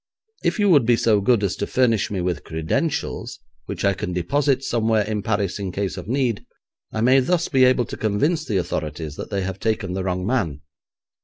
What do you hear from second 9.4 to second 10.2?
have taken the